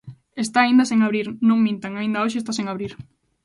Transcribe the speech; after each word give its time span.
Está 0.43 0.59
aínda 0.61 0.83
sen 0.89 0.99
abrir, 1.01 1.27
non 1.47 1.63
mintan, 1.65 1.93
aínda 1.95 2.21
hoxe 2.23 2.37
está 2.39 2.51
sen 2.57 2.67
abrir. 2.69 2.93